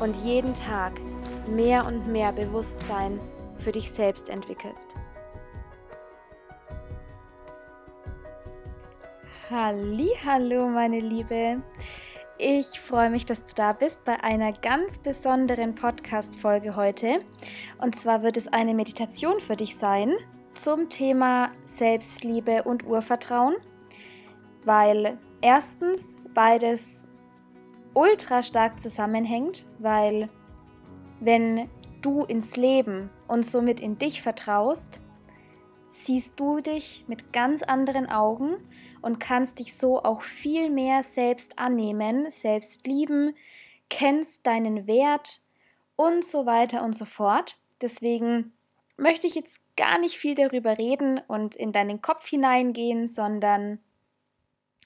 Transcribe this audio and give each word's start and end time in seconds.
und 0.00 0.16
jeden 0.16 0.54
Tag 0.54 0.92
mehr 1.48 1.86
und 1.86 2.06
mehr 2.06 2.32
Bewusstsein 2.32 3.20
für 3.58 3.72
dich 3.72 3.90
selbst 3.90 4.28
entwickelst. 4.28 4.94
Hallo, 9.48 10.68
meine 10.68 11.00
Liebe. 11.00 11.62
Ich 12.38 12.80
freue 12.80 13.08
mich, 13.08 13.24
dass 13.24 13.44
du 13.44 13.54
da 13.54 13.72
bist 13.72 14.04
bei 14.04 14.22
einer 14.22 14.52
ganz 14.52 14.98
besonderen 14.98 15.74
Podcast 15.74 16.36
Folge 16.36 16.76
heute. 16.76 17.20
Und 17.78 17.96
zwar 17.96 18.22
wird 18.22 18.36
es 18.36 18.48
eine 18.48 18.74
Meditation 18.74 19.40
für 19.40 19.56
dich 19.56 19.76
sein, 19.76 20.12
zum 20.52 20.88
Thema 20.88 21.50
Selbstliebe 21.64 22.64
und 22.64 22.84
Urvertrauen, 22.86 23.54
weil 24.64 25.16
erstens 25.40 26.18
beides 26.34 27.08
ultra 27.96 28.42
stark 28.42 28.78
zusammenhängt, 28.78 29.64
weil 29.78 30.28
wenn 31.18 31.68
du 32.02 32.24
ins 32.24 32.56
Leben 32.56 33.10
und 33.26 33.44
somit 33.44 33.80
in 33.80 33.98
dich 33.98 34.20
vertraust, 34.20 35.00
siehst 35.88 36.38
du 36.38 36.60
dich 36.60 37.06
mit 37.08 37.32
ganz 37.32 37.62
anderen 37.62 38.06
Augen 38.06 38.56
und 39.00 39.18
kannst 39.18 39.60
dich 39.60 39.74
so 39.74 40.02
auch 40.02 40.20
viel 40.20 40.68
mehr 40.68 41.02
selbst 41.02 41.58
annehmen, 41.58 42.30
selbst 42.30 42.86
lieben, 42.86 43.34
kennst 43.88 44.46
deinen 44.46 44.86
Wert 44.86 45.40
und 45.96 46.22
so 46.22 46.44
weiter 46.44 46.82
und 46.82 46.92
so 46.92 47.06
fort. 47.06 47.56
Deswegen 47.80 48.52
möchte 48.98 49.26
ich 49.26 49.34
jetzt 49.34 49.60
gar 49.74 49.98
nicht 49.98 50.18
viel 50.18 50.34
darüber 50.34 50.76
reden 50.76 51.18
und 51.28 51.56
in 51.56 51.72
deinen 51.72 52.02
Kopf 52.02 52.28
hineingehen, 52.28 53.08
sondern 53.08 53.78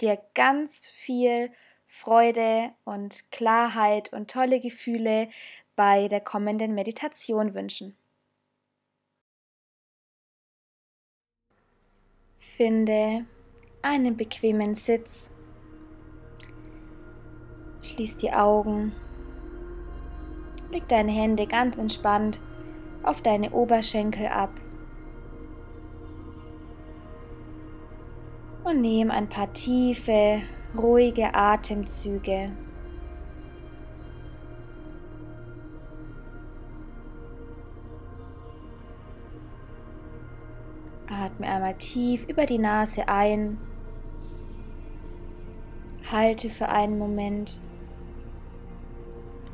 dir 0.00 0.20
ganz 0.34 0.86
viel 0.86 1.50
Freude 1.92 2.70
und 2.84 3.33
Klarheit 3.33 4.12
und 4.12 4.30
tolle 4.30 4.60
Gefühle 4.60 5.28
bei 5.74 6.06
der 6.06 6.20
kommenden 6.20 6.72
Meditation 6.72 7.52
wünschen. 7.52 7.97
Finde 12.36 13.27
einen 13.82 14.16
bequemen 14.16 14.76
Sitz. 14.76 15.34
Schließ 17.82 18.19
die 18.19 18.32
Augen. 18.32 18.94
Leg 20.70 20.86
deine 20.86 21.10
Hände 21.10 21.48
ganz 21.48 21.76
entspannt 21.76 22.41
auf 23.03 23.20
deine 23.20 23.50
Oberschenkel 23.50 24.28
ab. 24.28 24.53
Und 28.62 28.81
nimm 28.81 29.10
ein 29.10 29.28
paar 29.28 29.53
tiefe, 29.53 30.41
ruhige 30.76 31.34
Atemzüge. 31.34 32.50
Atme 41.09 41.47
einmal 41.48 41.75
tief 41.75 42.28
über 42.28 42.47
die 42.47 42.59
Nase 42.59 43.09
ein. 43.09 43.59
Halte 46.10 46.50
für 46.50 46.69
einen 46.69 46.98
Moment 46.98 47.60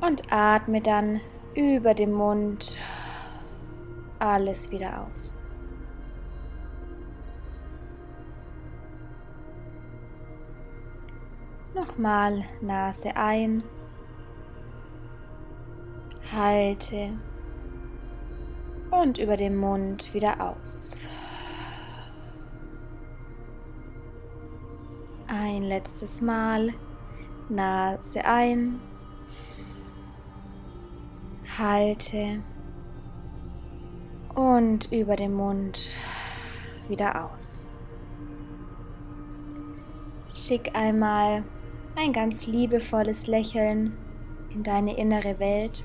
und 0.00 0.32
atme 0.32 0.81
dann 0.81 1.21
über 1.55 1.94
den 1.94 2.12
Mund 2.12 2.78
alles 4.19 4.71
wieder 4.71 5.06
aus. 5.06 5.36
Nochmal 11.76 12.42
Nase 12.62 13.14
ein. 13.14 13.62
Halte. 16.32 17.10
Und 18.91 19.19
über 19.19 19.37
den 19.37 19.59
Mund 19.59 20.14
wieder 20.14 20.41
aus. 20.41 21.04
Ein 25.26 25.64
letztes 25.64 26.22
Mal. 26.22 26.72
Nase 27.50 28.25
ein. 28.25 28.81
Halte 31.58 32.43
und 34.34 34.91
über 34.93 35.16
den 35.16 35.34
Mund 35.34 35.93
wieder 36.88 37.26
aus. 37.26 37.70
Schick 40.31 40.75
einmal 40.75 41.44
ein 41.97 42.12
ganz 42.12 42.47
liebevolles 42.47 43.27
Lächeln 43.27 43.97
in 44.55 44.62
deine 44.62 44.97
innere 44.97 45.39
Welt. 45.39 45.83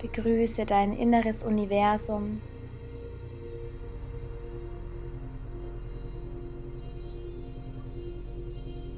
Begrüße 0.00 0.64
dein 0.64 0.96
inneres 0.96 1.44
Universum. 1.44 2.40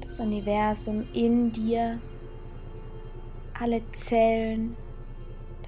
Das 0.01 0.19
Universum 0.19 1.05
in 1.13 1.51
dir, 1.51 1.99
alle 3.59 3.81
Zellen, 3.91 4.77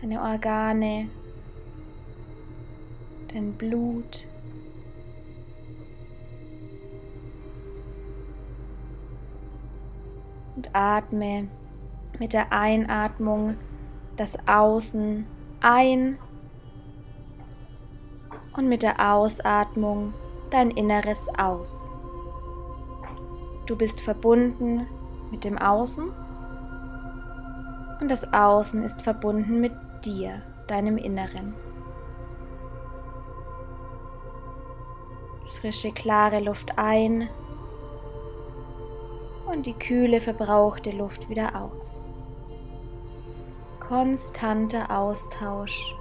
deine 0.02 0.22
Organe, 0.22 1.10
dein 3.34 3.54
Blut. 3.54 4.28
Und 10.58 10.76
atme 10.76 11.48
mit 12.18 12.34
der 12.34 12.52
Einatmung 12.52 13.56
das 14.16 14.48
Außen 14.48 15.28
ein 15.62 16.18
und 18.56 18.68
mit 18.68 18.82
der 18.82 19.14
Ausatmung 19.14 20.16
dein 20.50 20.72
Inneres 20.72 21.30
aus. 21.38 21.92
Du 23.68 23.76
bist 23.76 24.02
verbunden 24.02 24.88
mit 25.30 25.44
dem 25.44 25.60
Außen 25.60 26.12
und 28.02 28.10
das 28.10 28.34
Außen 28.34 28.84
ist 28.84 29.04
verbunden 29.04 29.62
mit 29.62 29.74
dir, 30.04 30.42
deinem 30.66 30.98
Inneren. 30.98 31.54
Frische, 35.62 35.92
klare 35.92 36.40
Luft 36.40 36.80
ein 36.80 37.30
und 39.48 39.66
die 39.66 39.74
kühle, 39.74 40.20
verbrauchte 40.22 40.92
Luft 40.92 41.30
wieder 41.30 41.62
aus. 41.62 42.10
Konstanter 43.80 44.92
Austausch 44.92 45.96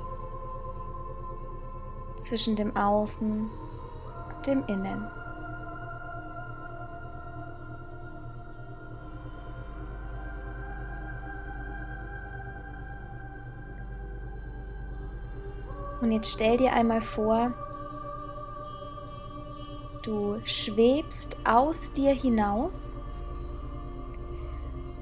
zwischen 2.17 2.57
dem 2.57 2.77
Außen 2.77 3.49
und 4.29 4.47
dem 4.47 4.65
Innen. 4.67 5.07
Und 16.01 16.13
jetzt 16.13 16.33
stell 16.33 16.57
dir 16.57 16.73
einmal 16.73 17.01
vor, 17.01 17.53
du 20.03 20.39
schwebst 20.45 21.37
aus 21.45 21.93
dir 21.93 22.13
hinaus 22.13 22.97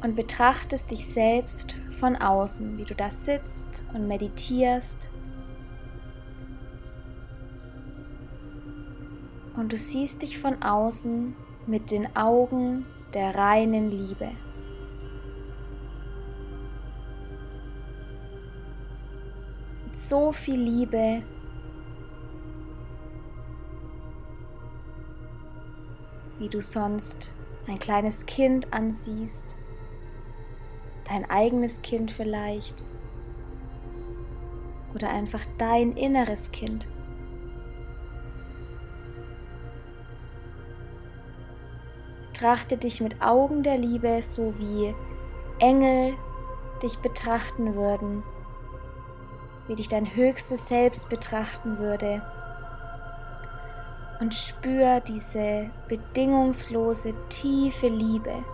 und 0.05 0.17
betrachtest 0.17 0.91
dich 0.91 1.07
selbst 1.07 1.77
von 1.99 2.15
außen, 2.15 2.77
wie 2.77 2.85
du 2.85 2.95
da 2.95 3.11
sitzt 3.11 3.85
und 3.95 4.07
meditierst. 4.07 5.09
Und 9.57 9.73
du 9.73 9.79
siehst 9.79 10.21
dich 10.21 10.39
von 10.39 10.63
außen 10.63 11.35
mit 11.67 11.91
den 11.91 12.15
Augen 12.15 12.85
der 13.15 13.35
reinen 13.35 13.91
Liebe. 13.91 14.31
Mit 19.87 19.97
so 19.97 20.33
viel 20.33 20.61
Liebe 20.61 21.23
wie 26.39 26.49
du 26.51 26.61
sonst 26.61 27.33
ein 27.67 27.79
kleines 27.79 28.27
Kind 28.27 28.71
ansiehst, 28.71 29.57
dein 31.09 31.29
eigenes 31.29 31.83
Kind 31.83 32.11
vielleicht 32.11 32.85
oder 34.95 35.11
einfach 35.11 35.45
dein 35.59 35.93
inneres 35.97 36.51
Kind. 36.51 36.89
Betrachte 42.27 42.77
dich 42.77 43.01
mit 43.01 43.23
Augen 43.23 43.63
der 43.63 43.79
Liebe, 43.79 44.21
so 44.23 44.59
wie 44.59 44.95
Engel 45.59 46.15
dich 46.83 46.99
betrachten 46.99 47.75
würden, 47.75 48.23
wie 49.67 49.77
dich 49.77 49.89
dein 49.89 50.15
höchstes 50.15 50.69
Selbst 50.69 51.09
betrachten 51.09 51.79
würde 51.79 52.23
und 54.21 54.35
spür 54.35 55.01
diese 55.01 55.71
bedingungslose, 55.89 57.15
tiefe 57.29 57.89
Liebe. 57.89 58.45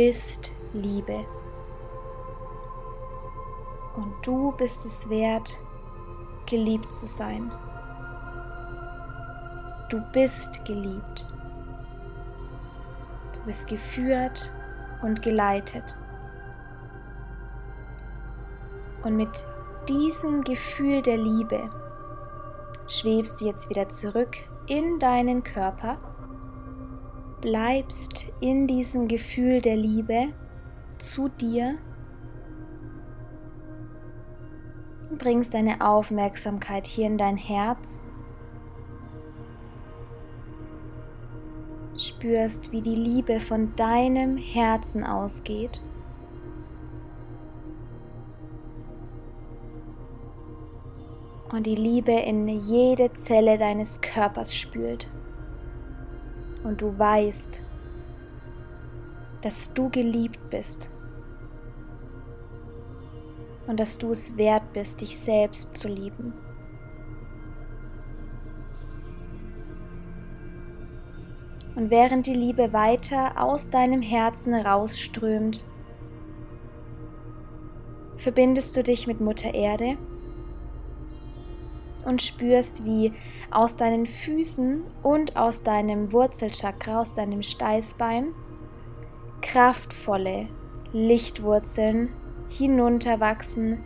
Bist 0.00 0.52
Liebe. 0.72 1.26
Und 3.94 4.14
du 4.22 4.50
bist 4.52 4.86
es 4.86 5.10
wert, 5.10 5.58
geliebt 6.46 6.90
zu 6.90 7.04
sein. 7.04 7.52
Du 9.90 10.00
bist 10.12 10.64
geliebt. 10.64 11.26
Du 13.34 13.40
bist 13.44 13.68
geführt 13.68 14.50
und 15.02 15.20
geleitet. 15.20 15.98
Und 19.02 19.18
mit 19.18 19.44
diesem 19.86 20.44
Gefühl 20.44 21.02
der 21.02 21.18
Liebe 21.18 21.68
schwebst 22.86 23.42
du 23.42 23.44
jetzt 23.44 23.68
wieder 23.68 23.90
zurück 23.90 24.38
in 24.66 24.98
deinen 24.98 25.42
Körper, 25.42 25.98
bleibst 27.40 28.26
in 28.40 28.66
diesem 28.66 29.08
Gefühl 29.08 29.60
der 29.60 29.76
Liebe 29.76 30.28
zu 30.98 31.28
dir 31.28 31.78
und 35.10 35.18
bringst 35.18 35.54
deine 35.54 35.80
Aufmerksamkeit 35.80 36.86
hier 36.86 37.06
in 37.06 37.18
dein 37.18 37.36
Herz. 37.36 38.06
Spürst, 41.96 42.72
wie 42.72 42.80
die 42.80 42.94
Liebe 42.94 43.40
von 43.40 43.74
deinem 43.76 44.36
Herzen 44.36 45.04
ausgeht. 45.04 45.82
und 51.52 51.66
die 51.66 51.74
Liebe 51.74 52.12
in 52.12 52.48
jede 52.48 53.12
Zelle 53.12 53.58
deines 53.58 54.00
Körpers 54.00 54.54
spült. 54.54 55.10
Und 56.62 56.82
du 56.82 56.98
weißt, 56.98 57.62
dass 59.42 59.72
du 59.72 59.88
geliebt 59.88 60.50
bist 60.50 60.90
und 63.66 63.80
dass 63.80 63.98
du 63.98 64.10
es 64.10 64.36
wert 64.36 64.72
bist, 64.72 65.00
dich 65.00 65.18
selbst 65.18 65.76
zu 65.76 65.88
lieben. 65.88 66.34
Und 71.76 71.90
während 71.90 72.26
die 72.26 72.34
Liebe 72.34 72.72
weiter 72.72 73.40
aus 73.40 73.70
deinem 73.70 74.02
Herzen 74.02 74.54
rausströmt, 74.54 75.64
verbindest 78.16 78.76
du 78.76 78.82
dich 78.82 79.06
mit 79.06 79.20
Mutter 79.20 79.54
Erde 79.54 79.96
und 82.04 82.22
spürst, 82.22 82.84
wie 82.84 83.12
aus 83.50 83.76
deinen 83.76 84.06
Füßen 84.06 84.82
und 85.02 85.36
aus 85.36 85.62
deinem 85.62 86.12
Wurzelchakra, 86.12 87.00
aus 87.00 87.14
deinem 87.14 87.42
Steißbein, 87.42 88.28
kraftvolle 89.42 90.48
Lichtwurzeln 90.92 92.10
hinunterwachsen, 92.48 93.82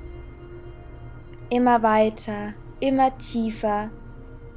immer 1.50 1.82
weiter, 1.82 2.54
immer 2.80 3.16
tiefer, 3.18 3.90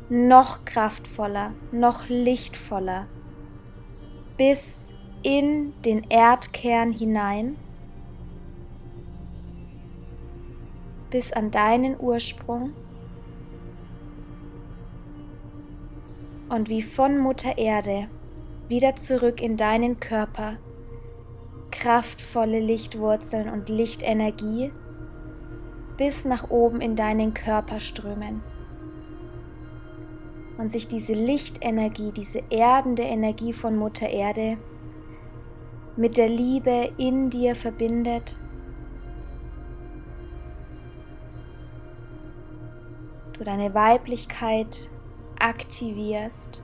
noch 0.09 0.63
kraftvoller, 0.65 1.53
noch 1.71 2.07
lichtvoller, 2.07 3.07
bis 4.37 4.93
in 5.23 5.73
den 5.83 6.05
Erdkern 6.09 6.93
hinein, 6.93 7.57
bis 11.09 11.33
an 11.33 11.51
deinen 11.51 11.99
Ursprung 11.99 12.71
und 16.49 16.69
wie 16.69 16.81
von 16.81 17.17
Mutter 17.17 17.57
Erde 17.57 18.07
wieder 18.67 18.95
zurück 18.95 19.41
in 19.41 19.57
deinen 19.57 19.99
Körper 19.99 20.57
kraftvolle 21.71 22.59
Lichtwurzeln 22.59 23.49
und 23.49 23.69
Lichtenergie 23.69 24.71
bis 25.97 26.25
nach 26.25 26.49
oben 26.49 26.81
in 26.81 26.95
deinen 26.95 27.33
Körper 27.33 27.79
strömen. 27.79 28.41
Und 30.57 30.71
sich 30.71 30.87
diese 30.87 31.13
Lichtenergie, 31.13 32.11
diese 32.11 32.41
erdende 32.49 33.03
Energie 33.03 33.53
von 33.53 33.75
Mutter 33.75 34.09
Erde 34.09 34.57
mit 35.95 36.17
der 36.17 36.29
Liebe 36.29 36.91
in 36.97 37.29
dir 37.29 37.55
verbindet. 37.55 38.39
Du 43.33 43.43
deine 43.43 43.73
Weiblichkeit 43.75 44.89
aktivierst, 45.39 46.63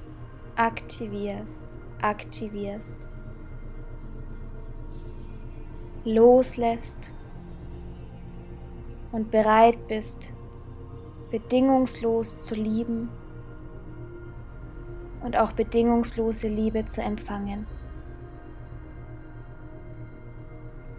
aktivierst, 0.56 1.68
aktivierst. 2.02 3.10
Loslässt 6.06 7.14
und 9.12 9.32
bereit 9.32 9.88
bist, 9.88 10.34
bedingungslos 11.32 12.46
zu 12.46 12.56
lieben 12.56 13.10
und 15.24 15.38
auch 15.38 15.54
bedingungslose 15.54 16.50
Liebe 16.50 16.86
zu 16.86 17.02
empfangen. 17.02 17.66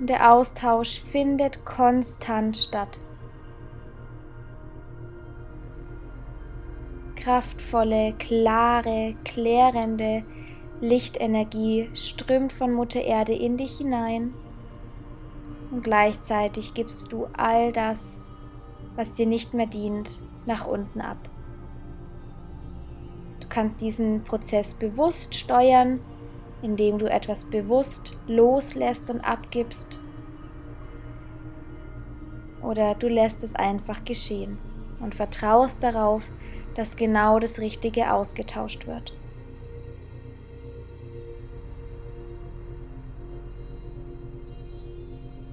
Und 0.00 0.08
der 0.10 0.32
Austausch 0.32 1.00
findet 1.00 1.64
konstant 1.64 2.56
statt. 2.56 3.00
Kraftvolle, 7.24 8.12
klare, 8.18 9.14
klärende 9.24 10.24
Lichtenergie 10.82 11.88
strömt 11.94 12.52
von 12.52 12.74
Mutter 12.74 13.00
Erde 13.00 13.32
in 13.32 13.56
dich 13.56 13.78
hinein 13.78 14.34
und 15.70 15.82
gleichzeitig 15.82 16.74
gibst 16.74 17.12
du 17.12 17.26
all 17.32 17.72
das, 17.72 18.20
was 18.94 19.14
dir 19.14 19.24
nicht 19.24 19.54
mehr 19.54 19.66
dient, 19.66 20.20
nach 20.44 20.66
unten 20.66 21.00
ab. 21.00 21.16
Du 23.40 23.48
kannst 23.48 23.80
diesen 23.80 24.24
Prozess 24.24 24.74
bewusst 24.74 25.34
steuern, 25.34 26.00
indem 26.60 26.98
du 26.98 27.10
etwas 27.10 27.44
bewusst 27.44 28.18
loslässt 28.26 29.08
und 29.10 29.22
abgibst. 29.22 29.98
Oder 32.62 32.94
du 32.94 33.08
lässt 33.08 33.42
es 33.42 33.54
einfach 33.54 34.04
geschehen 34.04 34.58
und 35.00 35.14
vertraust 35.14 35.82
darauf, 35.82 36.30
dass 36.74 36.96
genau 36.96 37.38
das 37.38 37.60
Richtige 37.60 38.12
ausgetauscht 38.12 38.86
wird. 38.86 39.12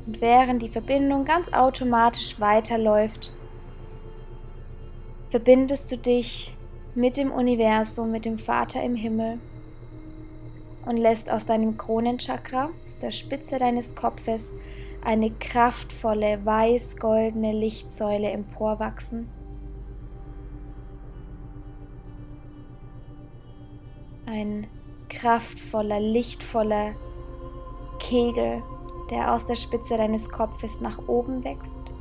Und 0.06 0.20
während 0.20 0.62
die 0.62 0.70
Verbindung 0.70 1.26
ganz 1.26 1.54
automatisch 1.54 2.40
weiterläuft, 2.40 3.34
verbindest 5.30 5.92
du 5.92 5.98
dich 5.98 6.56
mit 6.96 7.16
dem 7.18 7.32
Universum, 7.32 8.12
mit 8.12 8.26
dem 8.26 8.38
Vater 8.38 8.84
im 8.84 8.96
Himmel 8.96 9.40
und 10.86 10.98
lässt 10.98 11.32
aus 11.32 11.46
deinem 11.46 11.78
Kronenchakra, 11.78 12.70
aus 12.86 13.00
der 13.00 13.12
Spitze 13.12 13.58
deines 13.58 13.96
Kopfes, 13.96 14.56
eine 15.04 15.32
kraftvolle 15.32 16.46
weiß-goldene 16.46 17.54
Lichtsäule 17.54 18.30
emporwachsen 18.32 19.30
ein 24.32 24.66
kraftvoller, 25.10 26.00
lichtvoller 26.00 26.94
Kegel, 28.00 28.64
der 29.10 29.34
aus 29.34 29.46
der 29.46 29.58
Spitze 29.58 29.98
deines 29.98 30.30
Kopfes 30.30 30.80
nach 30.80 31.00
oben 31.08 31.44
wächst, 31.44 31.94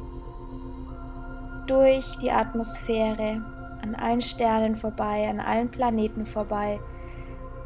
durch 1.67 2.07
die 2.23 2.31
Atmosphäre, 2.31 3.43
an 3.83 3.95
allen 3.97 4.21
Sternen 4.21 4.77
vorbei, 4.77 5.29
an 5.29 5.41
allen 5.41 5.71
Planeten 5.71 6.25
vorbei, 6.25 6.79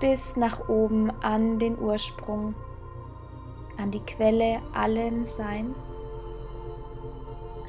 bis 0.01 0.37
nach 0.37 0.69
oben 0.69 1.11
an 1.23 1.59
den 1.59 1.79
Ursprung, 1.79 2.55
an 3.77 3.91
die 3.91 4.01
Quelle 4.01 4.61
allen 4.73 5.25
Seins, 5.25 5.95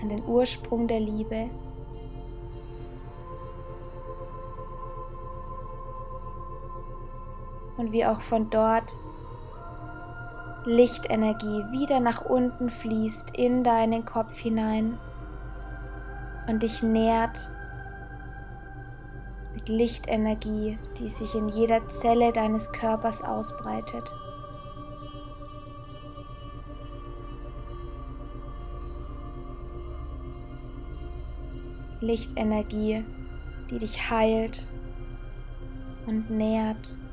an 0.01 0.09
den 0.09 0.23
Ursprung 0.25 0.87
der 0.87 1.01
Liebe. 1.01 1.49
Und 7.85 7.91
wie 7.91 8.03
auch 8.03 8.21
von 8.21 8.49
dort 8.49 8.95
Lichtenergie 10.65 11.65
wieder 11.69 11.99
nach 11.99 12.25
unten 12.25 12.71
fließt 12.71 13.37
in 13.37 13.63
deinen 13.63 14.05
Kopf 14.05 14.35
hinein 14.39 14.97
und 16.47 16.63
dich 16.63 16.81
nährt 16.81 17.47
mit 19.53 19.69
Lichtenergie, 19.69 20.79
die 20.97 21.09
sich 21.09 21.35
in 21.35 21.47
jeder 21.49 21.87
Zelle 21.89 22.33
deines 22.33 22.71
Körpers 22.71 23.23
ausbreitet. 23.23 24.11
Lichtenergie, 32.01 33.05
die 33.69 33.77
dich 33.77 34.09
heilt 34.09 34.67
und 36.07 36.31
nährt. 36.31 37.04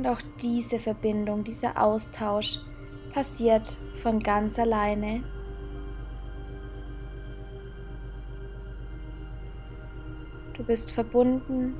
Und 0.00 0.06
auch 0.06 0.22
diese 0.40 0.78
Verbindung, 0.78 1.44
dieser 1.44 1.78
Austausch 1.78 2.60
passiert 3.12 3.76
von 3.96 4.18
ganz 4.18 4.58
alleine. 4.58 5.22
Du 10.54 10.64
bist 10.64 10.90
verbunden 10.90 11.74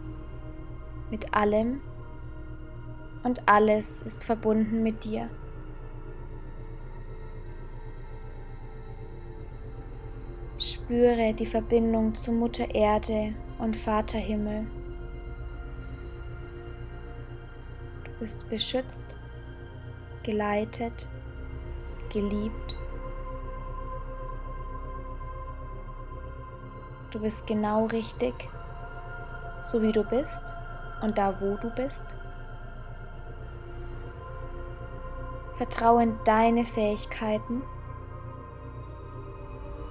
mit 1.11 1.33
allem 1.33 1.81
und 3.23 3.49
alles 3.49 4.03
ist 4.03 4.23
verbunden 4.23 4.83
mit 4.83 5.03
dir. 5.03 5.31
Spüre 10.59 11.33
die 11.33 11.47
Verbindung 11.47 12.15
zu 12.15 12.33
Mutter 12.33 12.75
Erde 12.75 13.33
und 13.59 13.77
Vater 13.77 14.19
Himmel. 14.19 14.67
Bist 18.21 18.49
beschützt, 18.51 19.17
geleitet, 20.23 21.09
geliebt. 22.13 22.77
Du 27.11 27.19
bist 27.19 27.47
genau 27.47 27.87
richtig, 27.87 28.35
so 29.59 29.81
wie 29.83 29.91
du 29.91 30.05
bist 30.05 30.45
und 31.01 31.17
da, 31.17 31.41
wo 31.41 31.57
du 31.57 31.71
bist. 31.71 32.07
Vertraue 35.55 36.03
in 36.03 36.15
deine 36.25 36.65
Fähigkeiten 36.65 37.63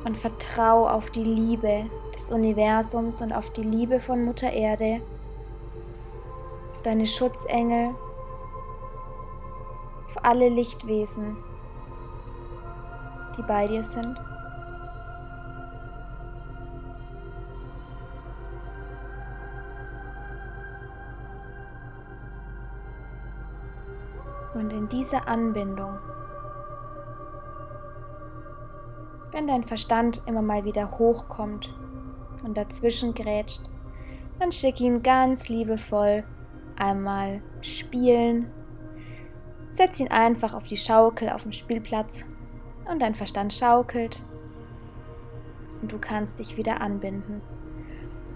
und 0.05 0.15
vertraue 0.15 0.91
auf 0.91 1.09
die 1.09 1.24
Liebe 1.24 1.86
des 2.13 2.31
Universums 2.31 3.21
und 3.21 3.33
auf 3.33 3.51
die 3.51 3.63
Liebe 3.63 4.00
von 4.00 4.24
Mutter 4.24 4.51
Erde, 4.51 5.01
auf 6.71 6.81
deine 6.83 7.05
Schutzengel 7.05 7.95
alle 10.23 10.49
Lichtwesen, 10.49 11.38
die 13.38 13.41
bei 13.43 13.65
dir 13.67 13.83
sind. 13.83 14.21
Und 24.53 24.73
in 24.73 24.89
dieser 24.89 25.27
Anbindung, 25.27 25.97
wenn 29.31 29.47
dein 29.47 29.63
Verstand 29.63 30.21
immer 30.25 30.41
mal 30.41 30.65
wieder 30.65 30.91
hochkommt 30.91 31.73
und 32.43 32.57
dazwischen 32.57 33.13
grätscht, 33.13 33.69
dann 34.39 34.51
schick 34.51 34.81
ihn 34.81 35.03
ganz 35.03 35.49
liebevoll 35.49 36.23
einmal 36.77 37.41
spielen 37.61 38.51
Setz 39.69 39.99
ihn 39.99 40.09
einfach 40.09 40.55
auf 40.55 40.65
die 40.65 40.77
Schaukel 40.77 41.29
auf 41.29 41.43
dem 41.43 41.51
Spielplatz 41.51 42.25
und 42.91 43.01
dein 43.01 43.13
Verstand 43.13 43.53
schaukelt 43.53 44.23
und 45.81 45.91
du 45.91 45.99
kannst 45.99 46.39
dich 46.39 46.57
wieder 46.57 46.81
anbinden. 46.81 47.41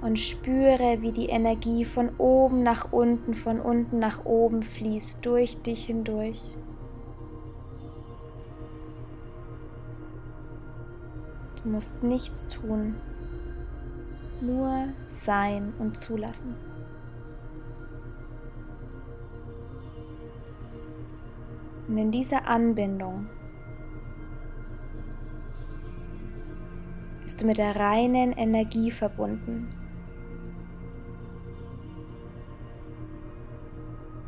Und 0.02 0.20
spüre, 0.20 1.02
wie 1.02 1.12
die 1.12 1.28
Energie 1.28 1.86
von 1.86 2.12
oben 2.18 2.62
nach 2.62 2.92
unten, 2.92 3.34
von 3.34 3.60
unten 3.60 4.00
nach 4.00 4.26
oben 4.26 4.62
fließt, 4.62 5.26
durch 5.26 5.62
dich 5.62 5.86
hindurch. 5.86 6.58
Du 11.64 11.70
musst 11.70 12.04
nichts 12.04 12.48
tun, 12.48 12.96
nur 14.42 14.90
sein 15.08 15.74
und 15.80 15.98
zulassen. 15.98 16.56
Und 21.94 22.00
in 22.00 22.10
dieser 22.10 22.48
Anbindung 22.48 23.28
bist 27.22 27.40
du 27.40 27.46
mit 27.46 27.60
der 27.60 27.76
reinen 27.76 28.32
Energie 28.32 28.90
verbunden. 28.90 29.70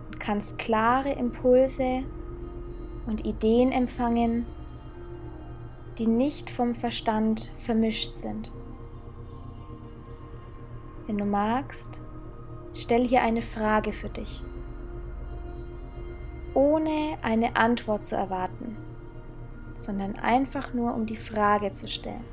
Und 0.06 0.20
kannst 0.20 0.60
klare 0.60 1.14
Impulse 1.14 2.04
und 3.08 3.26
Ideen 3.26 3.72
empfangen, 3.72 4.46
die 5.98 6.06
nicht 6.06 6.52
vom 6.52 6.76
Verstand 6.76 7.52
vermischt 7.58 8.14
sind. 8.14 8.52
Wenn 11.08 11.18
du 11.18 11.26
magst, 11.26 12.04
stell 12.76 13.08
hier 13.08 13.24
eine 13.24 13.42
Frage 13.42 13.92
für 13.92 14.10
dich 14.10 14.44
ohne 16.56 17.18
eine 17.22 17.56
Antwort 17.56 18.02
zu 18.02 18.16
erwarten, 18.16 18.78
sondern 19.76 20.16
einfach 20.16 20.74
nur 20.74 20.96
um 20.96 21.06
die 21.06 21.18
Frage 21.18 21.72
zu 21.72 21.88
stellen. 21.88 22.24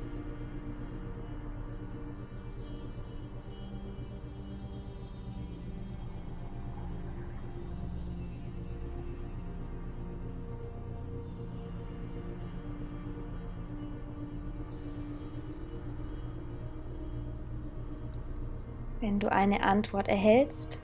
Wenn 19.01 19.19
du 19.19 19.29
eine 19.29 19.63
Antwort 19.63 20.07
erhältst, 20.07 20.79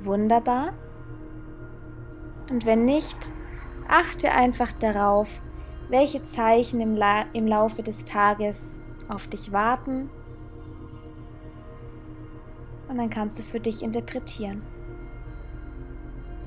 wunderbar. 0.00 0.72
Und 2.52 2.66
wenn 2.66 2.84
nicht, 2.84 3.32
achte 3.88 4.30
einfach 4.30 4.74
darauf, 4.74 5.40
welche 5.88 6.22
Zeichen 6.22 6.80
im, 6.80 6.94
La 6.94 7.24
im 7.32 7.46
Laufe 7.46 7.82
des 7.82 8.04
Tages 8.04 8.82
auf 9.08 9.26
dich 9.26 9.52
warten. 9.52 10.10
Und 12.88 12.98
dann 12.98 13.08
kannst 13.08 13.38
du 13.38 13.42
für 13.42 13.58
dich 13.58 13.82
interpretieren. 13.82 14.60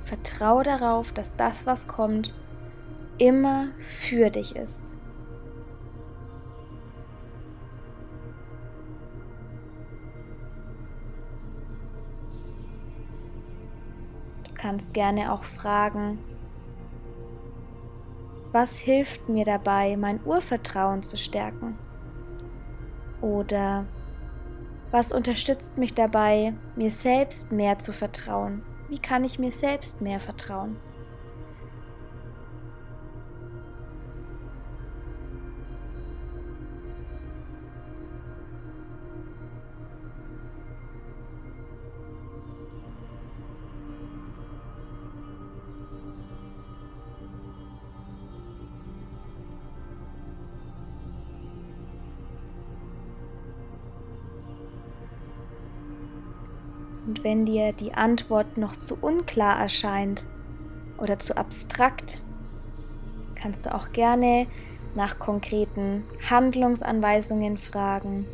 Vertraue 0.04 0.62
darauf, 0.62 1.12
dass 1.12 1.36
das, 1.38 1.66
was 1.66 1.88
kommt, 1.88 2.36
immer 3.18 3.70
für 3.80 4.30
dich 4.30 4.56
ist. 4.56 4.95
Kannst 14.66 14.96
gerne 14.96 15.32
auch 15.32 15.44
fragen, 15.44 16.18
was 18.52 18.78
hilft 18.78 19.30
mir 19.30 19.46
dabei, 19.46 19.96
mein 19.96 20.20
Urvertrauen 20.26 21.04
zu 21.04 21.18
stärken? 21.18 21.78
Oder 23.22 23.86
was 24.90 25.12
unterstützt 25.12 25.78
mich 25.78 25.94
dabei, 25.94 26.56
mir 26.76 26.90
selbst 26.90 27.52
mehr 27.52 27.78
zu 27.78 27.94
vertrauen? 27.94 28.64
Wie 28.90 28.98
kann 28.98 29.24
ich 29.24 29.38
mir 29.38 29.52
selbst 29.52 30.02
mehr 30.02 30.20
vertrauen? 30.20 30.78
Und 57.16 57.24
wenn 57.24 57.46
dir 57.46 57.72
die 57.72 57.94
Antwort 57.94 58.58
noch 58.58 58.76
zu 58.76 58.98
unklar 59.00 59.58
erscheint 59.58 60.26
oder 60.98 61.18
zu 61.18 61.38
abstrakt, 61.38 62.20
kannst 63.36 63.66
du 63.66 63.74
auch 63.74 63.94
gerne 63.94 64.48
nach 64.96 65.18
konkreten 65.18 66.04
Handlungsanweisungen 66.30 67.56
fragen 67.58 68.26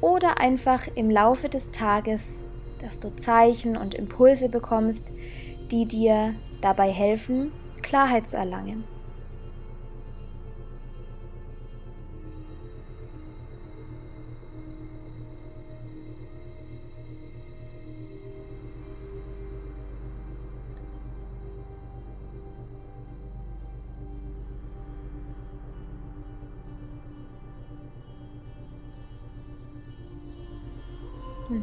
oder 0.00 0.40
einfach 0.40 0.86
im 0.94 1.10
Laufe 1.10 1.50
des 1.50 1.72
Tages, 1.72 2.44
dass 2.80 3.00
du 3.00 3.14
Zeichen 3.16 3.76
und 3.76 3.94
Impulse 3.94 4.48
bekommst, 4.48 5.12
die 5.70 5.84
dir 5.84 6.34
dabei 6.62 6.90
helfen, 6.90 7.52
Klarheit 7.82 8.26
zu 8.26 8.38
erlangen. 8.38 8.84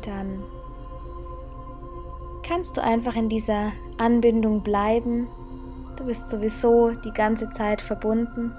Und 0.01 0.07
dann 0.07 0.43
kannst 2.41 2.75
du 2.75 2.81
einfach 2.81 3.15
in 3.15 3.29
dieser 3.29 3.71
Anbindung 3.99 4.61
bleiben. 4.61 5.27
Du 5.95 6.05
bist 6.05 6.27
sowieso 6.31 6.89
die 6.89 7.11
ganze 7.11 7.51
Zeit 7.51 7.81
verbunden. 7.81 8.51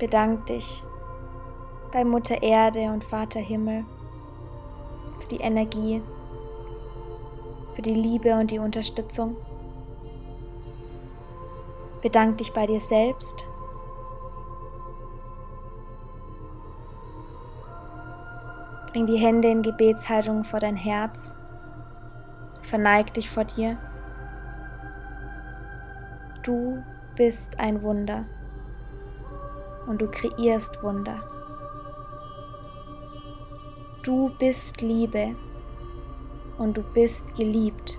Bedank 0.00 0.46
dich 0.46 0.82
bei 1.92 2.04
Mutter 2.04 2.42
Erde 2.42 2.86
und 2.86 3.04
Vater 3.04 3.38
Himmel 3.38 3.84
für 5.20 5.28
die 5.28 5.40
Energie, 5.40 6.02
für 7.74 7.82
die 7.82 7.94
Liebe 7.94 8.34
und 8.34 8.50
die 8.50 8.58
Unterstützung. 8.58 9.36
Bedank 12.02 12.38
dich 12.38 12.52
bei 12.52 12.66
dir 12.66 12.80
selbst 12.80 13.46
Bring 18.92 19.04
die 19.04 19.18
Hände 19.18 19.48
in 19.48 19.62
Gebetshaltung 19.62 20.44
vor 20.44 20.60
dein 20.60 20.76
Herz. 20.76 21.36
Verneig 22.62 23.12
dich 23.14 23.28
vor 23.28 23.44
dir. 23.44 23.76
Du 26.42 26.82
bist 27.16 27.60
ein 27.60 27.82
Wunder 27.82 28.24
und 29.86 30.00
du 30.00 30.08
kreierst 30.10 30.82
Wunder. 30.82 31.20
Du 34.02 34.30
bist 34.38 34.80
Liebe 34.80 35.36
und 36.56 36.76
du 36.76 36.82
bist 36.82 37.36
geliebt. 37.36 37.98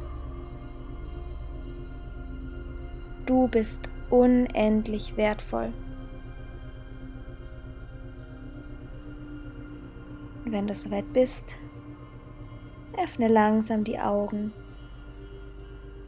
Du 3.27 3.47
bist 3.47 3.89
unendlich 4.09 5.17
wertvoll. 5.17 5.71
Wenn 10.51 10.65
du 10.65 10.73
soweit 10.73 11.13
bist, 11.13 11.57
öffne 12.97 13.27
langsam 13.27 13.83
die 13.83 13.99
Augen 13.99 14.51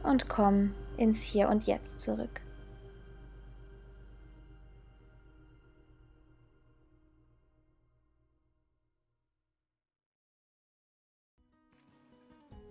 und 0.02 0.28
komm 0.28 0.74
ins 0.96 1.22
Hier 1.22 1.48
und 1.48 1.68
Jetzt 1.68 2.00
zurück. 2.00 2.40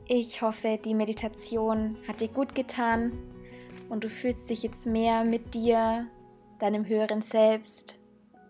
Ich 0.10 0.42
hoffe, 0.42 0.78
die 0.84 0.94
Meditation 0.94 1.96
hat 2.06 2.20
dir 2.20 2.28
gut 2.28 2.54
getan 2.54 3.14
und 3.88 4.04
du 4.04 4.10
fühlst 4.10 4.50
dich 4.50 4.62
jetzt 4.62 4.86
mehr 4.86 5.24
mit 5.24 5.54
dir, 5.54 6.06
deinem 6.60 6.86
höheren 6.86 7.22
Selbst, 7.22 7.98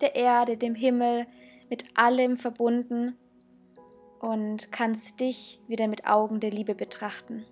der 0.01 0.15
Erde, 0.15 0.57
dem 0.57 0.73
Himmel, 0.73 1.27
mit 1.69 1.85
allem 1.95 2.35
verbunden 2.35 3.15
und 4.21 4.71
kannst 4.71 5.19
dich 5.19 5.59
wieder 5.67 5.87
mit 5.87 6.05
Augen 6.05 6.39
der 6.39 6.51
Liebe 6.51 6.75
betrachten. 6.75 7.43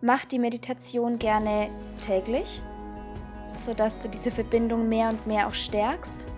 Mach 0.00 0.24
die 0.24 0.38
Meditation 0.38 1.18
gerne 1.18 1.68
täglich, 2.00 2.62
sodass 3.56 4.02
du 4.02 4.08
diese 4.08 4.30
Verbindung 4.30 4.88
mehr 4.88 5.10
und 5.10 5.26
mehr 5.26 5.48
auch 5.48 5.54
stärkst. 5.54 6.28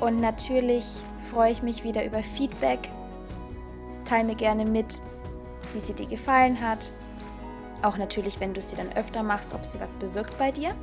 Und 0.00 0.20
natürlich 0.20 1.02
freue 1.30 1.52
ich 1.52 1.62
mich 1.62 1.84
wieder 1.84 2.04
über 2.04 2.22
Feedback. 2.22 2.90
Teil 4.04 4.24
mir 4.24 4.34
gerne 4.34 4.64
mit, 4.64 5.00
wie 5.74 5.80
sie 5.80 5.94
dir 5.94 6.06
gefallen 6.06 6.60
hat. 6.60 6.92
Auch 7.82 7.98
natürlich, 7.98 8.40
wenn 8.40 8.54
du 8.54 8.60
sie 8.60 8.76
dann 8.76 8.92
öfter 8.94 9.22
machst, 9.22 9.54
ob 9.54 9.64
sie 9.64 9.80
was 9.80 9.96
bewirkt 9.96 10.36
bei 10.38 10.50
dir. 10.50 10.74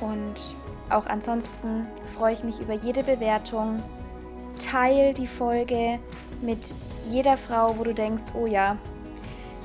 Und 0.00 0.54
auch 0.90 1.06
ansonsten 1.06 1.86
freue 2.16 2.32
ich 2.32 2.44
mich 2.44 2.60
über 2.60 2.74
jede 2.74 3.02
Bewertung. 3.02 3.82
Teil 4.58 5.14
die 5.14 5.26
Folge 5.26 5.98
mit 6.40 6.74
jeder 7.06 7.36
Frau, 7.36 7.78
wo 7.78 7.84
du 7.84 7.94
denkst, 7.94 8.24
oh 8.34 8.46
ja, 8.46 8.76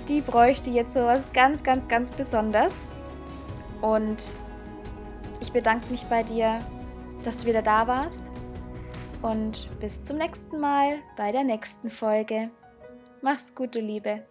die 0.08 0.22
bräuchte 0.22 0.70
jetzt 0.70 0.94
sowas 0.94 1.32
ganz, 1.34 1.64
ganz, 1.64 1.88
ganz 1.88 2.12
Besonderes. 2.12 2.84
Und 3.82 4.34
ich 5.40 5.52
bedanke 5.52 5.90
mich 5.90 6.06
bei 6.06 6.24
dir, 6.24 6.60
dass 7.24 7.40
du 7.40 7.48
wieder 7.48 7.62
da 7.62 7.88
warst. 7.88 8.24
Und 9.22 9.70
bis 9.80 10.04
zum 10.04 10.18
nächsten 10.18 10.60
Mal 10.60 11.00
bei 11.16 11.32
der 11.32 11.44
nächsten 11.44 11.90
Folge. 11.90 12.50
Mach's 13.22 13.56
gut, 13.56 13.76
du 13.76 13.80
Liebe. 13.80 14.24